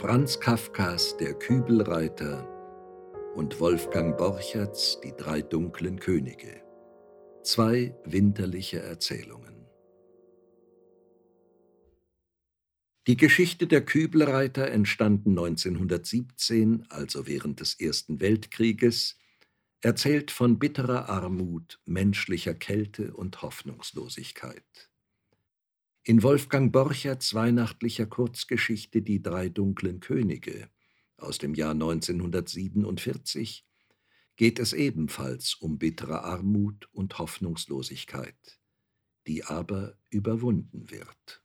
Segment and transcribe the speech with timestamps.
[0.00, 2.48] Franz Kafkas Der Kübelreiter
[3.36, 6.62] und Wolfgang Borcherts Die drei dunklen Könige.
[7.44, 9.68] Zwei winterliche Erzählungen.
[13.06, 19.16] Die Geschichte der Kübelreiter entstanden 1917, also während des Ersten Weltkrieges,
[19.80, 24.90] erzählt von bitterer Armut, menschlicher Kälte und Hoffnungslosigkeit.
[26.06, 30.68] In Wolfgang Borcherts weihnachtlicher Kurzgeschichte Die drei dunklen Könige
[31.16, 33.66] aus dem Jahr 1947
[34.36, 38.60] geht es ebenfalls um bittere Armut und Hoffnungslosigkeit,
[39.26, 41.42] die aber überwunden wird.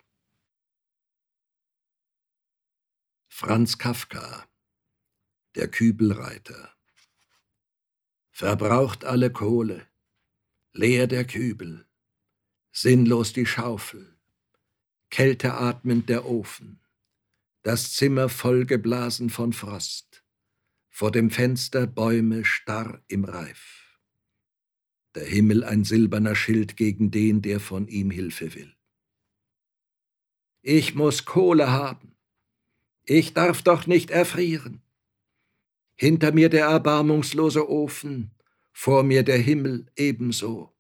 [3.30, 4.46] Franz Kafka
[5.56, 6.76] Der Kübelreiter
[8.32, 9.88] Verbraucht alle Kohle,
[10.74, 11.88] leer der Kübel,
[12.74, 14.19] sinnlos die Schaufel,
[15.10, 16.80] kälteatmend der Ofen,
[17.64, 20.24] das Zimmer vollgeblasen von Frost,
[20.90, 24.00] vor dem Fenster Bäume starr im Reif.
[25.16, 28.76] Der Himmel ein silberner Schild gegen den, der von ihm Hilfe will.
[30.62, 32.16] Ich muss Kohle haben.
[33.06, 34.82] Ich darf doch nicht erfrieren.
[35.96, 38.32] Hinter mir der erbarmungslose Ofen,
[38.72, 40.74] vor mir der Himmel ebenso.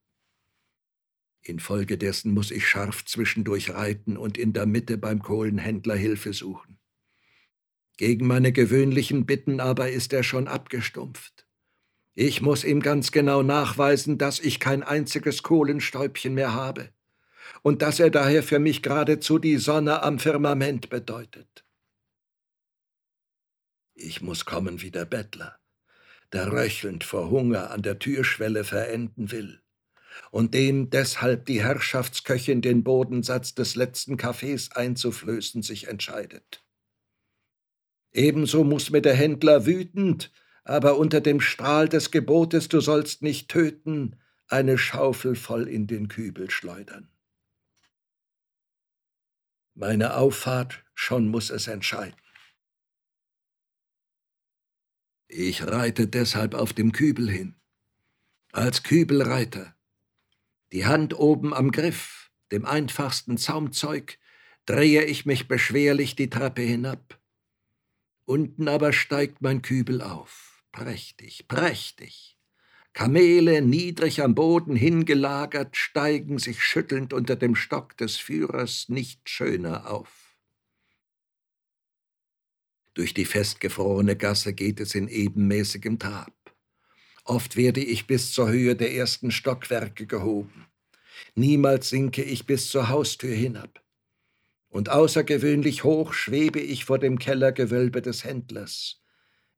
[1.42, 6.78] Infolgedessen muss ich scharf zwischendurch reiten und in der Mitte beim Kohlenhändler Hilfe suchen.
[7.98, 11.45] Gegen meine gewöhnlichen Bitten aber ist er schon abgestumpft.
[12.14, 16.90] Ich muss ihm ganz genau nachweisen, dass ich kein einziges Kohlenstäubchen mehr habe
[17.62, 21.66] und dass er daher für mich geradezu die Sonne am Firmament bedeutet.
[23.95, 25.58] Ich muss kommen wie der Bettler,
[26.32, 29.62] der röchelnd vor Hunger an der Türschwelle verenden will
[30.31, 36.64] und dem deshalb die Herrschaftsköchin den Bodensatz des letzten Kaffees einzuflößen sich entscheidet.
[38.11, 40.32] Ebenso muss mir der Händler wütend,
[40.64, 44.16] aber unter dem Strahl des Gebotes, du sollst nicht töten,
[44.48, 47.10] eine Schaufel voll in den Kübel schleudern.
[49.76, 52.20] Meine Auffahrt, schon muss es entscheiden.
[55.27, 57.55] Ich reite deshalb auf dem Kübel hin,
[58.52, 59.76] als Kübelreiter,
[60.72, 64.18] die Hand oben am Griff, dem einfachsten Zaumzeug,
[64.66, 67.20] drehe ich mich beschwerlich die Treppe hinab.
[68.26, 72.38] Unten aber steigt mein Kübel auf, prächtig, prächtig.
[72.94, 79.90] Kamele, niedrig am Boden hingelagert, steigen sich schüttelnd unter dem Stock des Führers nicht schöner
[79.90, 80.36] auf.
[82.94, 86.34] Durch die festgefrorene Gasse geht es in ebenmäßigem Trab.
[87.30, 90.66] Oft werde ich bis zur Höhe der ersten Stockwerke gehoben.
[91.36, 93.84] Niemals sinke ich bis zur Haustür hinab.
[94.67, 99.04] Und außergewöhnlich hoch schwebe ich vor dem Kellergewölbe des Händlers,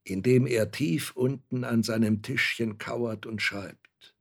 [0.03, 4.17] in dem er tief unten an seinem Tischchen kauert und schreibt.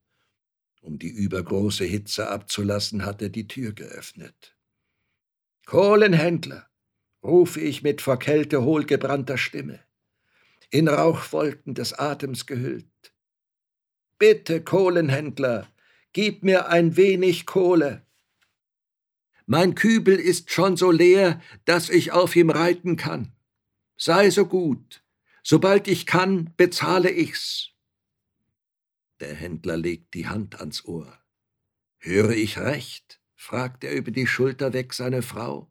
[0.80, 4.56] Um die übergroße Hitze abzulassen, hat er die Tür geöffnet.
[5.66, 6.68] Kohlenhändler,
[7.20, 9.80] rufe ich mit vor Kälte hohlgebrannter Stimme,
[10.70, 12.86] in Rauchwolken des Atems gehüllt.
[14.20, 15.66] Bitte, Kohlenhändler,
[16.12, 18.06] gib mir ein wenig Kohle.
[19.46, 23.32] Mein Kübel ist schon so leer, dass ich auf ihm reiten kann.
[23.96, 25.02] Sei so gut,
[25.42, 27.70] sobald ich kann, bezahle ich's.
[29.18, 31.18] Der Händler legt die Hand ans Ohr.
[31.98, 33.20] Höre ich recht?
[33.34, 35.70] fragt er über die Schulter weg seine Frau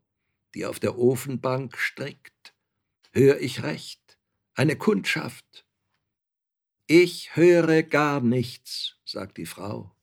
[0.55, 2.53] die auf der Ofenbank strickt.
[3.11, 4.17] Hör ich recht?
[4.53, 5.65] Eine Kundschaft.
[6.91, 9.95] Ich höre gar nichts, sagt die Frau,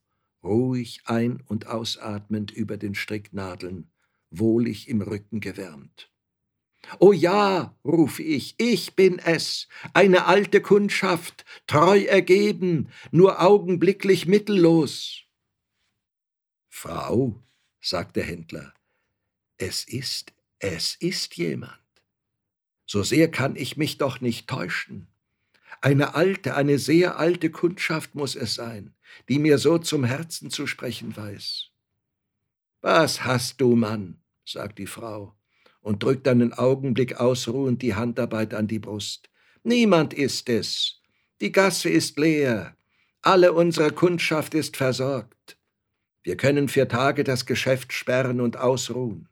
[0.44, 3.90] ruhig ein- und ausatmend über den Stricknadeln,
[4.30, 6.12] wohlig im Rücken gewärmt.
[7.00, 15.24] O ja, rufe ich, ich bin es, eine alte Kundschaft, treu ergeben, nur augenblicklich mittellos.
[16.68, 17.42] Frau,
[17.80, 18.72] sagt der Händler,
[19.58, 21.72] es ist es ist jemand.
[22.86, 25.08] So sehr kann ich mich doch nicht täuschen.
[25.86, 28.92] Eine alte, eine sehr alte Kundschaft muss es sein,
[29.28, 31.68] die mir so zum Herzen zu sprechen weiß.
[32.80, 34.20] Was hast du, Mann?
[34.44, 35.36] sagt die Frau
[35.82, 39.30] und drückt einen Augenblick ausruhend die Handarbeit an die Brust.
[39.62, 41.02] Niemand ist es.
[41.40, 42.76] Die Gasse ist leer.
[43.22, 45.56] Alle unsere Kundschaft ist versorgt.
[46.24, 49.28] Wir können vier Tage das Geschäft sperren und ausruhen.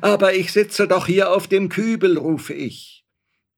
[0.00, 3.05] Aber ich sitze doch hier auf dem Kübel, rufe ich.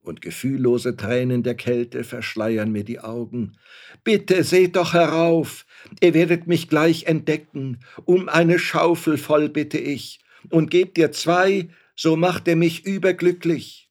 [0.01, 3.59] Und gefühllose Tränen der Kälte verschleiern mir die Augen.
[4.05, 5.67] Bitte seht doch herauf,
[6.01, 7.81] ihr werdet mich gleich entdecken.
[8.05, 13.91] Um eine Schaufel voll bitte ich, und gebt ihr zwei, so macht er mich überglücklich.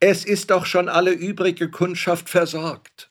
[0.00, 3.10] Es ist doch schon alle übrige Kundschaft versorgt.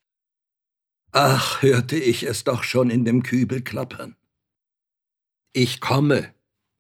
[1.12, 4.16] Ach, hörte ich es doch schon in dem Kübel klappern.
[5.54, 6.34] Ich komme,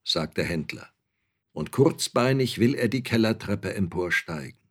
[0.03, 0.89] sagt der Händler,
[1.51, 4.62] und kurzbeinig will er die Kellertreppe emporsteigen.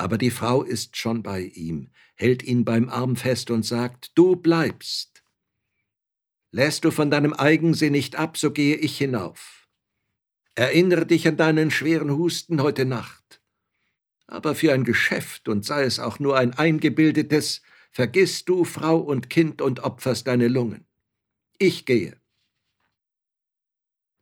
[0.00, 4.34] Aber die Frau ist schon bei ihm, hält ihn beim Arm fest und sagt, du
[4.34, 5.22] bleibst.
[6.52, 9.68] Lässt du von deinem Eigensinn nicht ab, so gehe ich hinauf.
[10.54, 13.42] Erinnere dich an deinen schweren Husten heute Nacht.
[14.26, 17.60] Aber für ein Geschäft, und sei es auch nur ein eingebildetes,
[17.90, 20.86] vergisst du Frau und Kind und opferst deine Lungen.
[21.58, 22.18] Ich gehe.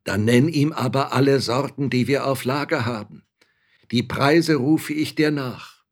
[0.03, 3.28] Dann nenn ihm aber alle Sorten, die wir auf Lager haben.
[3.91, 5.85] Die Preise rufe ich dir nach.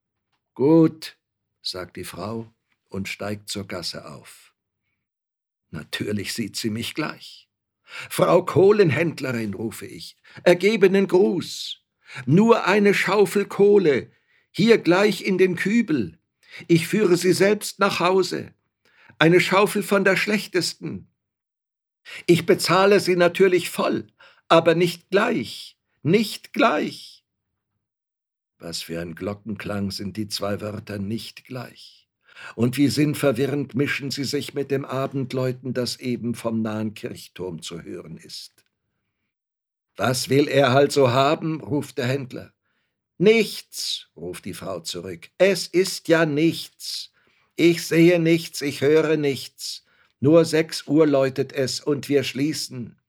[0.55, 1.17] Gut,
[1.63, 2.53] sagt die Frau
[2.91, 4.55] und steigt zur Gasse auf.
[5.71, 7.49] Natürlich sieht sie mich gleich.
[7.85, 11.81] Frau Kohlenhändlerin, rufe ich, ergebenen Gruß.
[12.27, 14.11] Nur eine Schaufel Kohle,
[14.51, 16.19] hier gleich in den Kübel.
[16.69, 18.53] Ich führe sie selbst nach Hause.
[19.19, 21.09] Eine Schaufel von der schlechtesten.
[22.27, 24.07] Ich bezahle sie natürlich voll,
[24.49, 27.16] aber nicht gleich, nicht gleich.
[28.59, 32.09] Was für ein Glockenklang sind die zwei Wörter nicht gleich.
[32.55, 37.83] Und wie sinnverwirrend mischen sie sich mit dem Abendläuten, das eben vom nahen Kirchturm zu
[37.83, 38.53] hören ist.
[39.97, 41.61] Was will er halt so haben?
[41.61, 42.53] ruft der Händler.
[43.19, 45.31] Nichts, ruft die Frau zurück.
[45.39, 47.13] Es ist ja nichts.
[47.57, 49.87] Ich sehe nichts, ich höre nichts.
[50.21, 53.01] Nur sechs Uhr läutet es und wir schließen.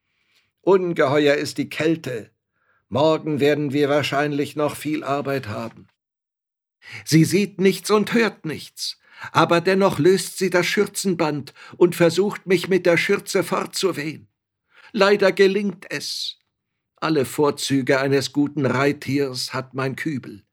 [0.62, 2.32] Ungeheuer ist die Kälte.
[2.90, 5.88] Morgen werden wir wahrscheinlich noch viel Arbeit haben.
[7.04, 9.00] Sie sieht nichts und hört nichts,
[9.32, 14.28] aber dennoch löst sie das Schürzenband und versucht mich mit der Schürze fortzuwehen.
[14.94, 16.40] Leider gelingt es.
[16.96, 20.44] Alle Vorzüge eines guten Reittiers hat mein Kübel.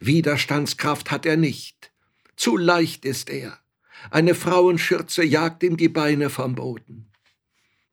[0.00, 1.92] Widerstandskraft hat er nicht.
[2.36, 3.58] Zu leicht ist er.
[4.10, 7.10] Eine Frauenschürze jagt ihm die Beine vom Boden.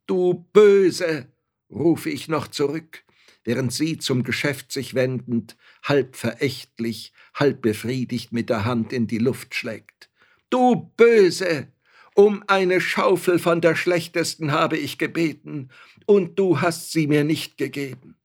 [0.07, 1.27] Du Böse,
[1.69, 3.05] rufe ich noch zurück,
[3.43, 9.17] während sie zum Geschäft sich wendend, halb verächtlich, halb befriedigt mit der Hand in die
[9.17, 10.09] Luft schlägt.
[10.49, 11.67] Du Böse!
[12.13, 15.69] Um eine Schaufel von der schlechtesten habe ich gebeten,
[16.05, 18.17] und du hast sie mir nicht gegeben.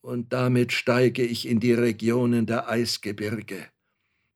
[0.00, 3.68] Und damit steige ich in die Regionen der Eisgebirge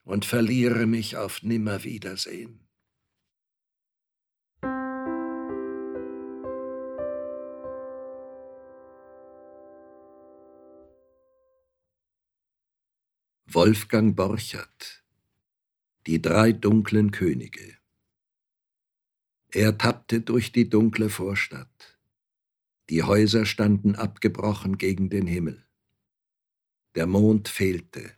[0.03, 2.66] und verliere mich auf Nimmerwiedersehen.
[13.57, 15.03] Wolfgang Borchert
[16.07, 17.79] Die drei dunklen Könige
[19.49, 21.99] Er tappte durch die dunkle Vorstadt.
[22.91, 25.65] Die Häuser standen abgebrochen gegen den Himmel.
[26.97, 28.13] Der Mond fehlte,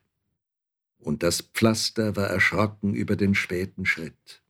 [0.98, 4.42] und das Pflaster war erschrocken über den späten Schritt.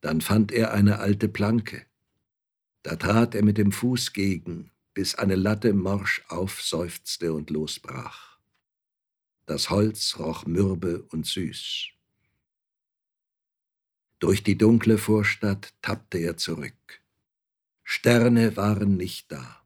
[0.00, 1.84] Dann fand er eine alte Planke.
[2.84, 8.33] Da trat er mit dem Fuß gegen, bis eine Latte morsch aufseufzte und losbrach.
[9.46, 11.88] Das Holz roch mürbe und süß.
[14.18, 17.02] Durch die dunkle Vorstadt tappte er zurück.
[17.82, 19.62] Sterne waren nicht da.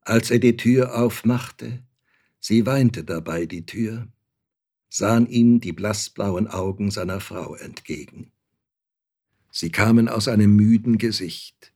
[0.00, 1.84] Als er die Tür aufmachte,
[2.40, 4.08] sie weinte dabei die Tür,
[4.88, 8.32] sahen ihm die blassblauen Augen seiner Frau entgegen.
[9.52, 11.72] Sie kamen aus einem müden Gesicht.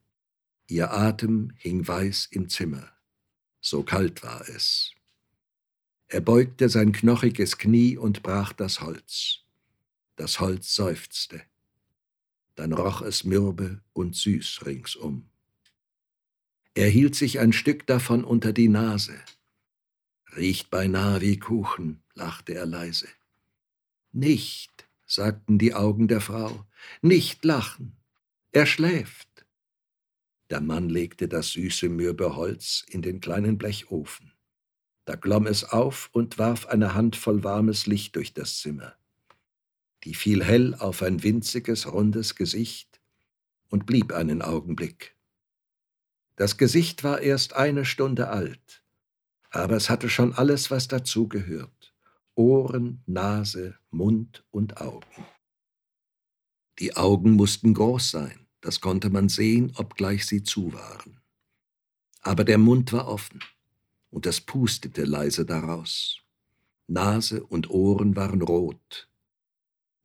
[0.66, 2.90] Ihr Atem hing weiß im Zimmer.
[3.60, 4.95] So kalt war es.
[6.08, 9.40] Er beugte sein knochiges Knie und brach das Holz.
[10.14, 11.42] Das Holz seufzte.
[12.54, 15.28] Dann roch es mürbe und süß ringsum.
[16.74, 19.18] Er hielt sich ein Stück davon unter die Nase.
[20.36, 23.08] Riecht beinahe wie Kuchen, lachte er leise.
[24.12, 26.66] Nicht, sagten die Augen der Frau,
[27.02, 27.96] nicht lachen.
[28.52, 29.28] Er schläft.
[30.50, 34.32] Der Mann legte das süße mürbe Holz in den kleinen Blechofen.
[35.06, 38.92] Da glomm es auf und warf eine Handvoll warmes Licht durch das Zimmer.
[40.02, 43.00] Die fiel hell auf ein winziges, rundes Gesicht
[43.68, 45.14] und blieb einen Augenblick.
[46.34, 48.82] Das Gesicht war erst eine Stunde alt,
[49.50, 51.94] aber es hatte schon alles, was dazugehört.
[52.34, 55.24] Ohren, Nase, Mund und Augen.
[56.80, 61.20] Die Augen mussten groß sein, das konnte man sehen, obgleich sie zu waren.
[62.22, 63.40] Aber der Mund war offen
[64.16, 66.22] und es pustete leise daraus.
[66.86, 69.10] Nase und Ohren waren rot.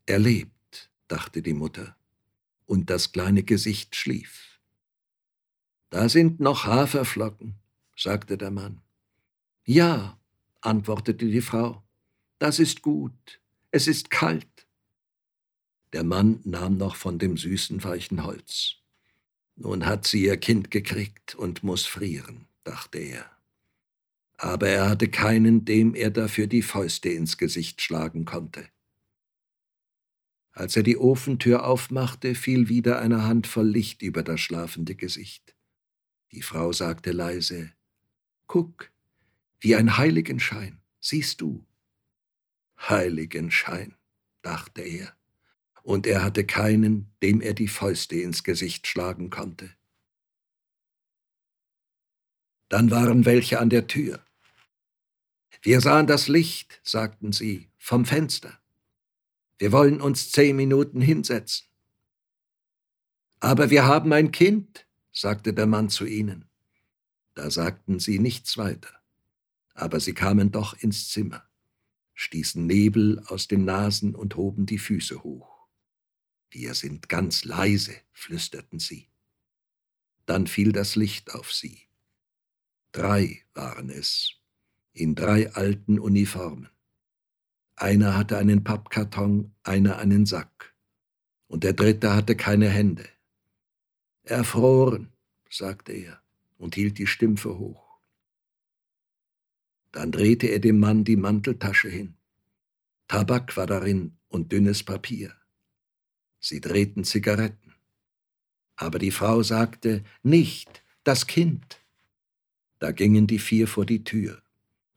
[0.06, 1.96] Er lebt, dachte die Mutter,
[2.65, 4.60] und das kleine Gesicht schlief.
[5.91, 7.56] Da sind noch Haferflocken,
[7.96, 8.82] sagte der Mann.
[9.63, 10.20] Ja,
[10.60, 11.82] antwortete die Frau,
[12.38, 13.39] das ist gut,
[13.72, 14.68] es ist kalt.
[15.94, 18.75] Der Mann nahm noch von dem süßen weichen Holz.
[19.56, 23.40] Nun hat sie ihr Kind gekriegt und muss frieren, dachte er.
[24.41, 28.67] Aber er hatte keinen, dem er dafür die Fäuste ins Gesicht schlagen konnte.
[30.51, 35.55] Als er die Ofentür aufmachte, fiel wieder eine Handvoll Licht über das schlafende Gesicht.
[36.31, 37.71] Die Frau sagte leise
[38.48, 38.91] Guck,
[39.60, 41.63] wie ein Heiligenschein, siehst du.
[42.79, 43.95] Heiligenschein,
[44.41, 45.15] dachte er,
[45.83, 49.69] und er hatte keinen, dem er die Fäuste ins Gesicht schlagen konnte.
[52.69, 54.25] Dann waren welche an der Tür.
[55.62, 58.60] Wir sahen das Licht, sagten sie, vom Fenster.
[59.60, 61.68] Wir wollen uns zehn Minuten hinsetzen.
[63.39, 66.50] Aber wir haben ein Kind, sagte der Mann zu ihnen.
[67.36, 68.89] Da sagten sie nichts weiter,
[69.74, 71.48] aber sie kamen doch ins Zimmer,
[72.15, 75.68] stießen Nebel aus den Nasen und hoben die Füße hoch.
[76.50, 79.10] Wir sind ganz leise, flüsterten sie.
[80.25, 81.84] Dann fiel das Licht auf sie.
[82.91, 84.40] Drei waren es,
[84.93, 86.69] in drei alten Uniformen.
[87.75, 90.75] Einer hatte einen Pappkarton, einer einen Sack.
[91.48, 93.07] Und der dritte hatte keine Hände.
[94.24, 95.12] Erfroren,
[95.50, 96.21] sagte er
[96.57, 98.00] und hielt die Stimpfe hoch.
[99.91, 102.15] Dann drehte er dem Mann die Manteltasche hin.
[103.07, 105.36] Tabak war darin und dünnes Papier.
[106.39, 107.74] Sie drehten Zigaretten.
[108.77, 111.81] Aber die Frau sagte, nicht, das Kind.
[112.79, 114.41] Da gingen die vier vor die Tür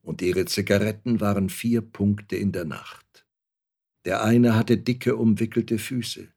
[0.04, 3.26] und ihre Zigaretten waren vier Punkte in der Nacht.
[4.04, 6.28] Der eine hatte dicke, umwickelte Füße.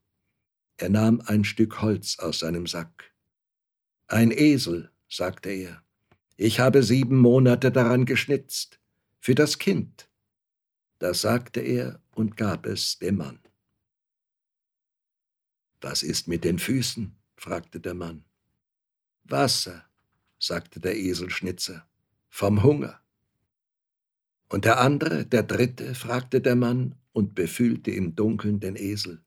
[0.78, 3.12] Er nahm ein Stück Holz aus seinem Sack.
[4.06, 5.82] Ein Esel, sagte er.
[6.36, 8.80] Ich habe sieben Monate daran geschnitzt.
[9.20, 10.08] Für das Kind.
[10.98, 13.40] Das sagte er und gab es dem Mann.
[15.80, 17.14] Was ist mit den Füßen?
[17.36, 18.24] fragte der Mann.
[19.24, 19.84] Wasser,
[20.38, 21.86] sagte der Eselschnitzer,
[22.28, 23.00] vom Hunger.
[24.48, 29.22] Und der andere, der dritte, fragte der Mann und befühlte im Dunkeln den Esel.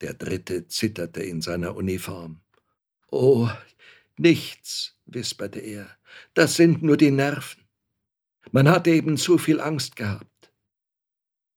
[0.00, 2.40] Der dritte zitterte in seiner Uniform.
[3.10, 3.48] Oh,
[4.16, 5.88] nichts, wisperte er,
[6.34, 7.62] das sind nur die Nerven.
[8.50, 10.52] Man hat eben zu viel Angst gehabt.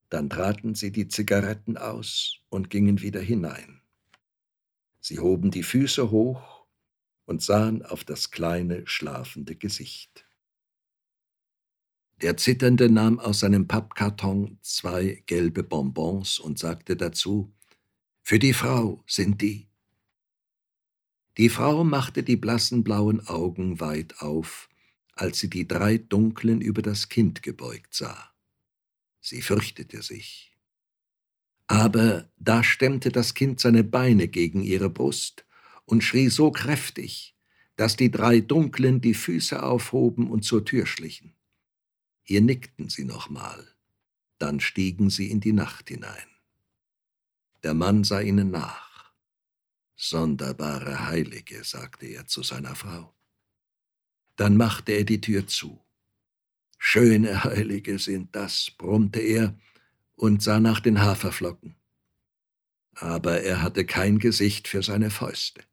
[0.10, 3.82] Dann traten sie die Zigaretten aus und gingen wieder hinein.
[5.00, 6.66] Sie hoben die Füße hoch
[7.26, 10.27] und sahen auf das kleine, schlafende Gesicht.
[12.22, 17.54] Der Zitternde nahm aus seinem Pappkarton zwei gelbe Bonbons und sagte dazu,
[18.24, 19.68] Für die Frau sind die.
[21.38, 24.68] Die Frau machte die blassen blauen Augen weit auf,
[25.14, 28.32] als sie die drei dunklen über das Kind gebeugt sah.
[29.22, 30.58] Sie fürchtete sich.
[31.68, 35.46] Aber da stemmte das Kind seine Beine gegen ihre Brust
[35.86, 37.36] und schrie so kräftig,
[37.76, 41.37] dass die drei Dunklen die Füße aufhoben und zur Tür schlichen.
[42.28, 43.66] Hier nickten sie nochmal,
[44.38, 46.28] dann stiegen sie in die Nacht hinein.
[47.64, 49.14] Der Mann sah ihnen nach.
[49.96, 53.16] Sonderbare Heilige, sagte er zu seiner Frau.
[54.36, 55.82] Dann machte er die Tür zu.
[56.78, 59.58] Schöne Heilige sind das, brummte er
[60.16, 61.78] und sah nach den Haferflocken.
[62.96, 65.64] Aber er hatte kein Gesicht für seine Fäuste.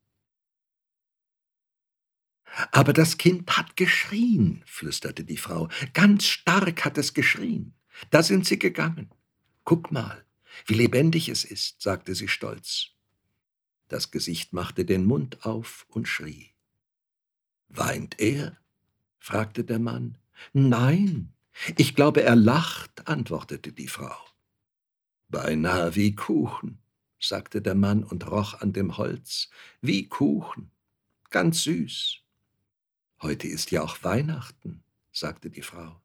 [2.70, 5.68] Aber das Kind hat geschrien, flüsterte die Frau.
[5.92, 7.74] Ganz stark hat es geschrien.
[8.10, 9.10] Da sind sie gegangen.
[9.64, 10.24] Guck mal,
[10.66, 12.90] wie lebendig es ist, sagte sie stolz.
[13.88, 16.54] Das Gesicht machte den Mund auf und schrie.
[17.68, 18.58] Weint er?
[19.18, 20.18] fragte der Mann.
[20.52, 21.32] Nein,
[21.76, 24.16] ich glaube, er lacht, antwortete die Frau.
[25.28, 26.78] Beinahe wie Kuchen,
[27.18, 30.70] sagte der Mann und roch an dem Holz, wie Kuchen,
[31.30, 32.23] ganz süß.
[33.24, 35.98] Heute ist ja auch Weihnachten, sagte die Frau.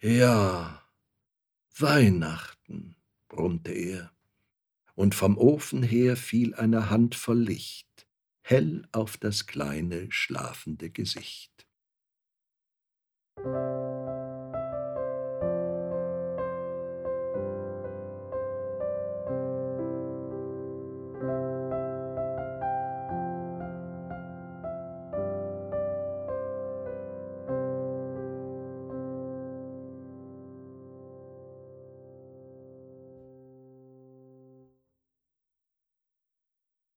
[0.00, 0.82] Ja,
[1.78, 2.96] Weihnachten,
[3.28, 4.12] brummte er,
[4.96, 8.08] und vom Ofen her fiel eine Handvoll Licht,
[8.42, 11.68] hell auf das kleine, schlafende Gesicht.